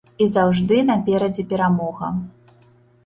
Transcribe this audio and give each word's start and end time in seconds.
І 0.23 0.27
заўжды 0.35 0.79
наперадзе 0.89 1.45
перамога. 1.53 2.13